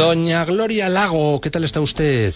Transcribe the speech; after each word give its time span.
Doña 0.00 0.46
Gloria 0.46 0.88
Lago, 0.88 1.42
¿qué 1.42 1.50
tal 1.50 1.62
está 1.62 1.80
usted? 1.82 2.32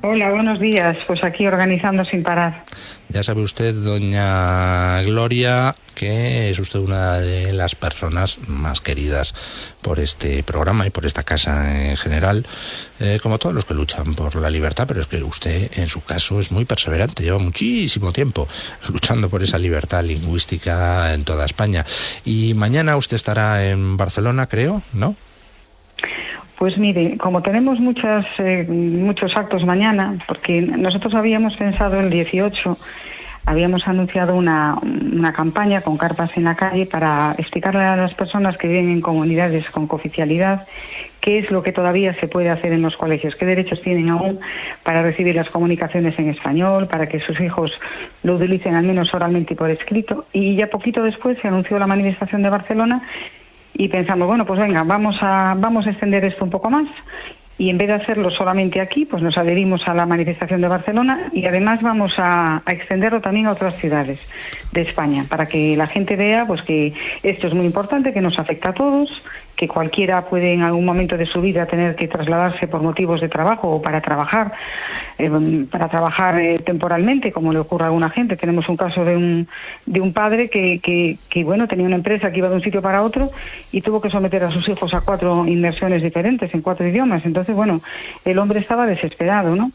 Hola, 0.00 0.30
buenos 0.30 0.60
días. 0.60 0.96
Pues 1.08 1.24
aquí 1.24 1.46
organizando 1.46 2.04
sin 2.04 2.22
parar. 2.22 2.64
Ya 3.08 3.24
sabe 3.24 3.42
usted, 3.42 3.74
doña 3.74 5.02
Gloria, 5.02 5.74
que 5.96 6.50
es 6.50 6.58
usted 6.60 6.78
una 6.78 7.18
de 7.18 7.52
las 7.52 7.74
personas 7.74 8.38
más 8.46 8.80
queridas 8.80 9.34
por 9.82 9.98
este 9.98 10.44
programa 10.44 10.86
y 10.86 10.90
por 10.90 11.04
esta 11.04 11.24
casa 11.24 11.90
en 11.90 11.96
general, 11.96 12.46
eh, 13.00 13.18
como 13.20 13.38
todos 13.38 13.56
los 13.56 13.64
que 13.64 13.74
luchan 13.74 14.14
por 14.14 14.36
la 14.36 14.50
libertad, 14.50 14.86
pero 14.86 15.00
es 15.00 15.08
que 15.08 15.20
usted 15.20 15.76
en 15.76 15.88
su 15.88 16.04
caso 16.04 16.38
es 16.38 16.52
muy 16.52 16.64
perseverante, 16.64 17.24
lleva 17.24 17.38
muchísimo 17.38 18.12
tiempo 18.12 18.46
luchando 18.92 19.28
por 19.28 19.42
esa 19.42 19.58
libertad 19.58 20.04
lingüística 20.04 21.12
en 21.12 21.24
toda 21.24 21.44
España. 21.44 21.84
Y 22.24 22.54
mañana 22.54 22.96
usted 22.96 23.16
estará 23.16 23.66
en 23.66 23.96
Barcelona, 23.96 24.46
creo, 24.46 24.82
¿no? 24.92 25.16
Pues 26.58 26.76
mire, 26.76 27.16
como 27.18 27.40
tenemos 27.40 27.78
muchas, 27.78 28.26
eh, 28.38 28.66
muchos 28.68 29.36
actos 29.36 29.64
mañana, 29.64 30.18
porque 30.26 30.60
nosotros 30.60 31.14
habíamos 31.14 31.56
pensado 31.56 32.00
el 32.00 32.10
18, 32.10 32.76
habíamos 33.46 33.86
anunciado 33.86 34.34
una, 34.34 34.76
una, 34.82 35.32
campaña 35.32 35.82
con 35.82 35.96
carpas 35.96 36.36
en 36.36 36.44
la 36.44 36.56
calle 36.56 36.86
para 36.86 37.36
explicarle 37.38 37.82
a 37.82 37.96
las 37.96 38.12
personas 38.14 38.56
que 38.56 38.66
viven 38.66 38.90
en 38.90 39.00
comunidades 39.00 39.70
con 39.70 39.86
cooficialidad 39.86 40.66
qué 41.20 41.38
es 41.38 41.50
lo 41.50 41.62
que 41.62 41.72
todavía 41.72 42.14
se 42.18 42.26
puede 42.26 42.50
hacer 42.50 42.72
en 42.72 42.82
los 42.82 42.96
colegios, 42.96 43.36
qué 43.36 43.46
derechos 43.46 43.80
tienen 43.80 44.08
aún 44.08 44.40
para 44.82 45.02
recibir 45.02 45.36
las 45.36 45.50
comunicaciones 45.50 46.18
en 46.18 46.28
español, 46.28 46.88
para 46.88 47.08
que 47.08 47.20
sus 47.20 47.40
hijos 47.40 47.78
lo 48.22 48.34
utilicen 48.34 48.74
al 48.74 48.84
menos 48.84 49.12
oralmente 49.14 49.54
y 49.54 49.56
por 49.56 49.70
escrito. 49.70 50.26
Y 50.32 50.56
ya 50.56 50.68
poquito 50.68 51.02
después 51.02 51.38
se 51.40 51.48
anunció 51.48 51.78
la 51.78 51.86
manifestación 51.86 52.42
de 52.42 52.50
Barcelona 52.50 53.02
y 53.78 53.88
pensamos, 53.88 54.26
bueno, 54.26 54.44
pues 54.44 54.58
venga, 54.58 54.82
vamos 54.82 55.16
a, 55.22 55.54
vamos 55.56 55.86
a 55.86 55.90
extender 55.90 56.24
esto 56.24 56.44
un 56.44 56.50
poco 56.50 56.68
más. 56.68 56.88
Y 57.58 57.70
en 57.70 57.78
vez 57.78 57.88
de 57.88 57.94
hacerlo 57.94 58.30
solamente 58.30 58.80
aquí, 58.80 59.04
pues 59.04 59.22
nos 59.22 59.38
adherimos 59.38 59.86
a 59.86 59.94
la 59.94 60.04
manifestación 60.04 60.60
de 60.60 60.68
Barcelona 60.68 61.30
y 61.32 61.46
además 61.46 61.80
vamos 61.80 62.14
a, 62.18 62.62
extenderlo 62.66 63.20
también 63.20 63.46
a 63.46 63.52
otras 63.52 63.76
ciudades 63.76 64.18
de 64.72 64.82
España 64.82 65.24
para 65.28 65.46
que 65.46 65.76
la 65.76 65.86
gente 65.86 66.16
vea 66.16 66.44
pues 66.44 66.62
que 66.62 66.92
esto 67.22 67.46
es 67.46 67.54
muy 67.54 67.66
importante, 67.66 68.12
que 68.12 68.20
nos 68.20 68.38
afecta 68.38 68.70
a 68.70 68.74
todos, 68.74 69.22
que 69.58 69.66
cualquiera 69.66 70.24
puede 70.26 70.52
en 70.54 70.62
algún 70.62 70.84
momento 70.84 71.16
de 71.16 71.26
su 71.26 71.40
vida 71.40 71.66
tener 71.66 71.96
que 71.96 72.06
trasladarse 72.06 72.68
por 72.68 72.80
motivos 72.80 73.20
de 73.20 73.28
trabajo 73.28 73.68
o 73.68 73.82
para 73.82 74.00
trabajar, 74.00 74.52
eh, 75.18 75.66
para 75.68 75.88
trabajar 75.88 76.38
eh, 76.38 76.60
temporalmente, 76.60 77.32
como 77.32 77.52
le 77.52 77.58
ocurre 77.58 77.82
a 77.82 77.86
alguna 77.88 78.08
gente. 78.08 78.36
Tenemos 78.36 78.68
un 78.68 78.76
caso 78.76 79.04
de 79.04 79.16
un, 79.16 79.48
de 79.84 80.00
un 80.00 80.12
padre 80.12 80.48
que, 80.48 80.78
que, 80.80 81.44
bueno, 81.44 81.66
tenía 81.66 81.86
una 81.86 81.96
empresa 81.96 82.30
que 82.30 82.38
iba 82.38 82.48
de 82.48 82.54
un 82.54 82.62
sitio 82.62 82.80
para 82.80 83.02
otro 83.02 83.32
y 83.72 83.80
tuvo 83.80 84.00
que 84.00 84.10
someter 84.10 84.44
a 84.44 84.52
sus 84.52 84.68
hijos 84.68 84.94
a 84.94 85.00
cuatro 85.00 85.44
inmersiones 85.44 86.02
diferentes 86.02 86.54
en 86.54 86.62
cuatro 86.62 86.86
idiomas. 86.86 87.26
Entonces, 87.26 87.56
bueno, 87.56 87.82
el 88.24 88.38
hombre 88.38 88.60
estaba 88.60 88.86
desesperado, 88.86 89.56
¿no? 89.56 89.72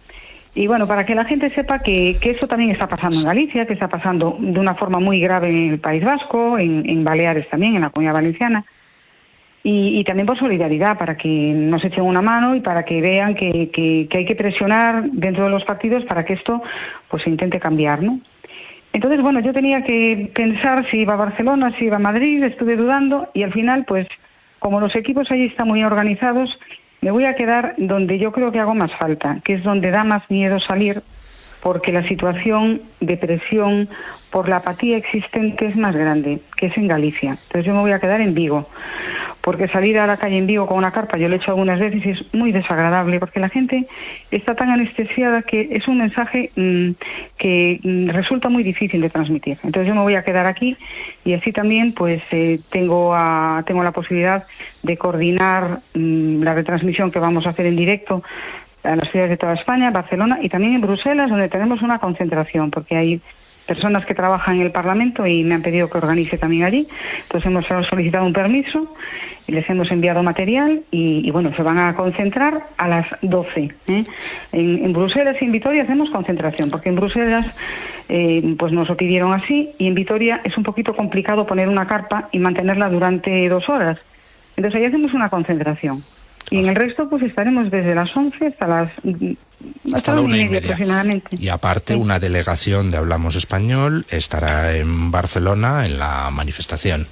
Y 0.56 0.68
bueno, 0.68 0.88
para 0.88 1.06
que 1.06 1.14
la 1.14 1.26
gente 1.26 1.50
sepa 1.50 1.80
que, 1.80 2.16
que 2.22 2.30
eso 2.30 2.48
también 2.48 2.72
está 2.72 2.88
pasando 2.88 3.18
en 3.18 3.26
Galicia, 3.26 3.66
que 3.66 3.74
está 3.74 3.90
pasando 3.90 4.38
de 4.40 4.60
una 4.62 4.76
forma 4.76 5.00
muy 5.00 5.20
grave 5.20 5.50
en 5.50 5.72
el 5.74 5.80
País 5.80 6.06
Vasco, 6.06 6.58
en, 6.58 6.88
en 6.90 7.04
Baleares 7.04 7.50
también, 7.50 7.76
en 7.76 7.82
la 7.82 7.90
Comunidad 7.90 8.14
Valenciana, 8.14 8.64
y, 9.64 10.00
y, 10.00 10.04
también 10.04 10.28
por 10.28 10.38
solidaridad, 10.38 10.98
para 10.98 11.16
que 11.16 11.30
nos 11.30 11.84
echen 11.86 12.04
una 12.04 12.22
mano 12.22 12.54
y 12.54 12.60
para 12.60 12.84
que 12.84 13.00
vean 13.00 13.34
que, 13.34 13.70
que, 13.72 14.08
que, 14.10 14.18
hay 14.18 14.26
que 14.26 14.36
presionar 14.36 15.10
dentro 15.12 15.46
de 15.46 15.50
los 15.50 15.64
partidos 15.64 16.04
para 16.04 16.26
que 16.26 16.34
esto 16.34 16.62
pues 17.08 17.24
se 17.24 17.30
intente 17.30 17.62
cambiar, 17.62 18.04
¿no? 18.04 18.20
Entonces, 18.92 19.22
bueno, 19.22 19.40
yo 19.40 19.54
tenía 19.54 19.84
que 19.84 20.32
pensar 20.36 20.86
si 20.92 21.00
iba 21.00 21.14
a 21.14 21.18
Barcelona, 21.18 21.74
si 21.78 21.86
iba 21.86 21.96
a 21.96 22.00
Madrid, 22.00 22.44
estuve 22.44 22.76
dudando 22.76 23.30
y 23.34 23.44
al 23.44 23.54
final, 23.54 23.86
pues, 23.86 24.08
como 24.60 24.80
los 24.80 24.96
equipos 24.96 25.32
allí 25.32 25.46
están 25.46 25.68
muy 25.68 25.84
organizados, 25.84 26.60
me 27.02 27.12
voy 27.12 27.26
a 27.26 27.36
quedar 27.36 27.74
donde 27.78 28.20
yo 28.20 28.32
creo 28.32 28.52
que 28.52 28.60
hago 28.60 28.76
más 28.76 28.94
falta, 28.96 29.40
que 29.44 29.56
es 29.56 29.64
donde 29.64 29.92
da 29.92 30.04
más 30.04 30.30
miedo 30.30 30.60
salir, 30.60 31.02
porque 31.62 31.92
la 31.92 32.08
situación 32.08 32.82
de 33.00 33.18
presión 33.18 33.90
por 34.30 34.48
la 34.48 34.58
apatía 34.58 34.98
existente 34.98 35.66
es 35.66 35.76
más 35.76 35.96
grande, 35.96 36.42
que 36.56 36.68
es 36.68 36.78
en 36.78 36.88
Galicia. 36.88 37.32
Entonces 37.32 37.66
yo 37.66 37.74
me 37.74 37.82
voy 37.82 37.92
a 37.92 38.00
quedar 38.00 38.22
en 38.22 38.34
Vigo, 38.34 38.70
porque 39.44 39.68
salir 39.68 40.00
a 40.00 40.08
la 40.08 40.16
calle 40.16 40.38
en 40.38 40.48
Vigo 40.48 40.66
con 40.68 40.78
una 40.78 40.92
carpa, 40.92 41.18
yo 41.18 41.28
lo 41.28 41.36
he 41.36 41.38
hecho 41.38 41.52
algunas 41.52 41.78
veces 41.78 42.06
es 42.06 42.34
muy 42.34 42.54
desagradable, 42.54 43.20
porque 43.20 43.42
la 43.42 43.50
gente 43.50 43.88
está 44.32 44.56
tan 44.56 44.70
anestesiada 44.70 45.42
que 45.42 45.68
es 45.72 45.86
un 45.90 45.98
mensaje 45.98 46.52
mmm, 46.56 46.92
que 47.38 47.82
mmm, 47.84 48.08
resulta 48.12 48.48
muy 48.48 48.64
difícil 48.64 49.02
de 49.02 49.10
transmitir. 49.10 49.58
Entonces 49.66 49.86
yo 49.90 49.96
me 49.96 50.02
voy 50.02 50.16
a 50.16 50.24
quedar 50.24 50.46
aquí 50.46 50.78
y 51.26 51.34
así 51.34 51.52
también 51.52 51.92
pues 51.92 52.24
eh, 52.32 52.62
tengo, 52.70 53.14
a, 53.14 53.64
tengo 53.68 53.84
la 53.84 53.92
posibilidad 53.92 54.46
de 54.82 54.96
coordinar 54.96 55.82
mmm, 55.94 56.42
la 56.42 56.54
retransmisión 56.54 57.12
que 57.12 57.20
vamos 57.20 57.46
a 57.46 57.50
hacer 57.50 57.66
en 57.66 57.76
directo 57.76 58.24
a 58.84 58.96
las 58.96 59.10
ciudades 59.10 59.32
de 59.32 59.38
toda 59.38 59.56
España, 59.56 59.92
Barcelona 59.92 60.40
y 60.42 60.48
también 60.48 60.76
en 60.76 60.82
Bruselas, 60.82 61.30
donde 61.30 61.50
tenemos 61.50 61.82
una 61.82 62.00
concentración, 62.00 62.72
porque 62.72 62.96
hay 62.96 63.22
personas 63.66 64.06
que 64.06 64.14
trabajan 64.14 64.56
en 64.56 64.62
el 64.62 64.72
Parlamento 64.72 65.26
y 65.26 65.44
me 65.44 65.56
han 65.56 65.62
pedido 65.62 65.90
que 65.90 65.98
organice 65.98 66.38
también 66.38 66.64
allí. 66.64 66.88
Entonces 67.24 67.48
hemos 67.48 67.66
solicitado 67.88 68.26
un 68.26 68.34
permiso 68.34 68.94
y 69.48 69.52
les 69.52 69.70
hemos 69.70 69.92
enviado 69.92 70.24
material 70.24 70.84
y, 70.92 71.30
bueno, 71.32 71.54
se 71.54 71.64
van 71.64 71.78
a 71.78 71.96
concentrar 71.96 72.68
a 72.78 72.88
las 72.88 73.08
12. 73.22 73.72
¿eh? 73.88 74.04
En, 74.52 74.86
en, 74.86 74.94
Bruselas 74.94 75.38
y 75.42 75.46
en 75.46 75.52
Vitoria 75.52 75.84
hacemos 75.84 76.10
concentración, 76.10 76.70
porque 76.70 76.90
en 76.90 76.96
Bruselas 76.96 77.46
eh, 78.10 78.56
pues 78.58 78.72
nos 78.72 78.90
lo 78.90 78.98
pidieron 78.98 79.34
así 79.34 79.72
y 79.78 79.88
en 79.88 79.96
Vitoria 79.96 80.42
es 80.44 80.58
un 80.58 80.64
poquito 80.64 80.96
complicado 80.96 81.48
poner 81.48 81.68
una 81.68 81.88
carpa 81.88 82.30
y 82.32 82.40
mantenerla 82.40 82.90
durante 82.90 83.48
dos 83.50 83.70
horas. 83.70 83.98
Entonces 84.56 84.80
ahí 84.80 84.86
hacemos 84.86 85.14
una 85.14 85.30
concentración. 85.30 86.04
Y 86.50 86.58
en 86.58 86.68
el 86.68 86.76
resto, 86.76 87.10
pues 87.10 87.24
estaremos 87.24 87.72
desde 87.72 87.96
las 87.96 88.16
11 88.16 88.48
hasta 88.48 88.68
las. 88.68 88.92
Hasta, 89.86 89.98
hasta 89.98 90.16
la 90.16 90.22
una 90.22 90.38
y 90.38 90.46
media, 90.46 90.60
aproximadamente. 90.60 91.38
Y 91.40 91.50
aparte, 91.50 91.94
sí. 91.94 92.00
una 92.00 92.20
delegación 92.20 92.92
de 92.92 92.98
Hablamos 92.98 93.36
Español 93.36 94.06
estará 94.10 94.76
en 94.76 95.10
Barcelona 95.12 95.86
en 95.86 95.98
la 96.00 96.30
manifestación. 96.32 97.08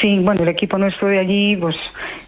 Sí, 0.00 0.18
bueno, 0.18 0.42
el 0.42 0.48
equipo 0.48 0.78
nuestro 0.78 1.08
de 1.08 1.18
allí 1.18 1.56
pues 1.56 1.76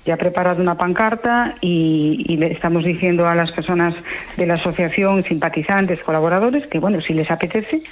ya 0.04 0.14
ha 0.14 0.16
preparado 0.18 0.60
una 0.60 0.76
pancarta 0.76 1.54
y, 1.62 2.22
y, 2.28 2.36
le 2.36 2.52
estamos 2.52 2.84
diciendo 2.84 3.26
a 3.26 3.34
las 3.34 3.50
personas 3.50 3.94
de 4.36 4.44
la 4.44 4.54
asociación, 4.54 5.24
simpatizantes, 5.24 6.02
colaboradores, 6.02 6.66
que 6.66 6.78
bueno, 6.78 7.00
si 7.00 7.14
les 7.14 7.30
apetece, 7.30 7.82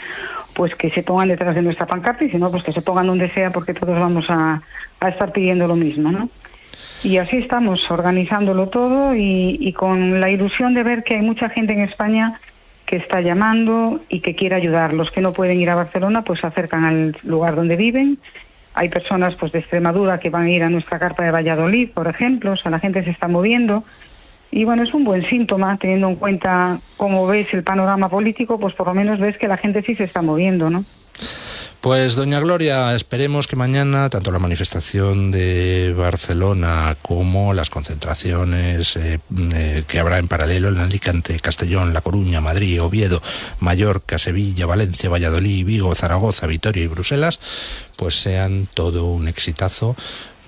pues 0.53 0.75
que 0.75 0.91
se 0.91 1.03
pongan 1.03 1.29
detrás 1.29 1.55
de 1.55 1.63
nuestra 1.63 1.87
pancarta 1.87 2.25
y 2.25 2.31
si 2.31 2.37
no, 2.37 2.51
pues 2.51 2.63
que 2.63 2.73
se 2.73 2.83
pongan 2.83 3.07
donde 3.07 3.31
sea 3.31 3.53
porque 3.53 3.73
todos 3.73 3.99
vamos 3.99 4.27
a, 4.29 4.61
a 5.01 5.09
estar 5.09 5.33
pidiendo 5.33 5.67
lo 5.67 5.77
mismo, 5.77 6.13
¿no? 6.13 6.29
Y 7.03 7.17
así 7.17 7.39
estamos 7.39 7.91
organizándolo 7.91 8.69
todo 8.69 9.15
y, 9.15 9.57
y, 9.59 9.73
con 9.73 10.21
la 10.21 10.31
ilusión 10.31 10.75
de 10.75 10.83
ver 10.83 11.03
que 11.03 11.15
hay 11.15 11.23
mucha 11.23 11.49
gente 11.49 11.73
en 11.73 11.81
España 11.81 12.39
que 12.85 12.97
está 12.97 13.21
llamando 13.21 14.01
y 14.09 14.21
que 14.21 14.35
quiere 14.35 14.57
ayudar. 14.57 14.93
Los 14.93 15.11
que 15.11 15.21
no 15.21 15.33
pueden 15.33 15.59
ir 15.61 15.71
a 15.71 15.77
Barcelona 15.77 16.23
pues 16.23 16.41
se 16.41 16.47
acercan 16.47 16.85
al 16.85 17.17
lugar 17.23 17.55
donde 17.55 17.77
viven. 17.77 18.19
Hay 18.75 18.89
personas 18.89 19.35
pues 19.37 19.53
de 19.53 19.61
Extremadura 19.61 20.19
que 20.19 20.29
van 20.29 20.45
a 20.45 20.51
ir 20.51 20.63
a 20.63 20.71
nuestra 20.71 20.99
carpa 20.99 21.23
de 21.23 21.31
Valladolid, 21.31 21.91
por 21.91 22.09
ejemplo. 22.09 22.53
O 22.53 22.57
sea, 22.57 22.71
la 22.71 22.81
gente 22.81 23.03
se 23.05 23.11
está 23.11 23.29
moviendo. 23.29 23.85
Y 24.51 24.65
bueno, 24.65 24.83
es 24.83 24.93
un 24.93 25.05
buen 25.05 25.25
síntoma, 25.25 25.77
teniendo 25.77 26.09
en 26.09 26.17
cuenta 26.17 26.81
cómo 26.97 27.27
ves 27.27 27.47
el 27.55 27.63
panorama 27.63 28.09
político, 28.09 28.59
pues 28.59 28.75
por 28.75 28.89
lo 28.89 28.95
menos 28.95 29.21
ves 29.21 29.39
que 29.39 29.47
la 29.47 29.57
gente 29.57 29.83
sí 29.83 29.95
se 29.95 30.05
está 30.05 30.23
moviendo, 30.23 30.69
¿no? 30.69 30.85
Pues, 31.81 32.15
doña 32.15 32.41
Gloria, 32.41 32.95
esperemos 32.95 33.47
que 33.47 33.57
mañana 33.57 34.11
tanto 34.11 34.31
la 34.31 34.39
manifestación 34.39 35.31
de 35.31 35.95
Barcelona 35.97 36.95
como 37.01 37.55
las 37.55 37.71
concentraciones 37.71 38.97
eh, 38.97 39.19
eh, 39.55 39.85
que 39.89 39.99
habrá 39.99 40.19
en 40.19 40.29
paralelo 40.29 40.69
en 40.69 40.77
Alicante, 40.79 41.41
Castellón, 41.41 41.95
La 41.95 42.03
Coruña, 42.03 42.43
Madrid, 42.43 42.83
Oviedo, 42.83 43.23
Mallorca, 43.61 44.19
Sevilla, 44.19 44.67
Valencia, 44.67 45.09
Valladolid, 45.09 45.65
Vigo, 45.65 45.95
Zaragoza, 45.95 46.47
Vitoria 46.47 46.85
y 46.85 46.87
Bruselas, 46.87 47.41
pues 47.97 48.21
sean 48.21 48.69
todo 48.75 49.07
un 49.07 49.27
exitazo 49.27 49.97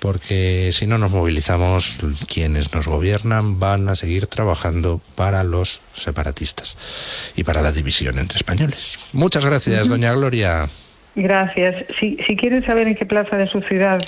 porque 0.00 0.70
si 0.73 0.87
no 0.87 0.99
nos 0.99 1.12
movilizamos, 1.12 2.00
quienes 2.26 2.75
nos 2.75 2.88
gobiernan 2.88 3.58
van 3.58 3.88
a 3.88 3.96
seguir 3.96 4.26
trabajando 4.26 5.00
para 5.14 5.44
los 5.44 5.81
separatistas 5.94 6.76
y 7.37 7.44
para 7.44 7.62
la 7.62 7.73
división 7.73 8.19
entre 8.19 8.37
españoles. 8.37 8.99
Muchas 9.12 9.46
gracias, 9.46 9.88
doña 9.88 10.12
Gloria. 10.12 10.69
Gracias. 11.14 11.85
Si, 12.00 12.17
si 12.26 12.37
quieren 12.37 12.64
saber 12.64 12.88
en 12.88 12.94
qué 12.94 13.05
plaza 13.05 13.37
de 13.37 13.47
su 13.47 13.61
ciudad 13.62 14.00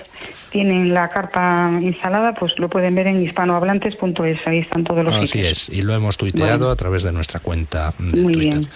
tienen 0.50 0.94
la 0.94 1.08
carpa 1.08 1.70
instalada, 1.82 2.34
pues 2.34 2.58
lo 2.58 2.68
pueden 2.70 2.94
ver 2.94 3.06
en 3.08 3.22
hispanohablantes.es. 3.22 4.46
Ahí 4.46 4.58
están 4.60 4.84
todos 4.84 5.04
los 5.04 5.14
Así 5.14 5.40
es, 5.44 5.68
y 5.68 5.82
lo 5.82 5.94
hemos 5.94 6.16
tuiteado 6.16 6.70
a 6.70 6.76
través 6.76 7.02
de 7.02 7.12
nuestra 7.12 7.40
cuenta 7.40 7.92
de 7.98 8.20
Muy 8.22 8.32
Twitter. 8.34 8.58
bien. 8.60 8.68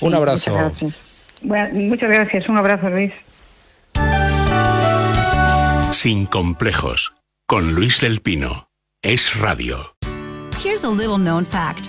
Un 0.00 0.10
Sí, 0.12 0.16
abrazo. 0.16 0.50
Muchas 0.50 0.70
gracias. 0.80 0.94
Bueno, 1.42 1.68
muchas 1.74 2.10
gracias. 2.10 2.48
Un 2.48 2.58
abrazo, 2.58 2.90
Luis. 2.90 3.12
Sin 5.92 6.26
complejos, 6.26 7.14
con 7.46 7.74
Luis 7.74 8.00
del 8.00 8.20
Pino. 8.20 8.68
Es 9.02 9.38
radio. 9.40 9.94
Here's 10.62 10.84
a 10.84 10.90
little 10.90 11.18
known 11.18 11.44
fact 11.46 11.88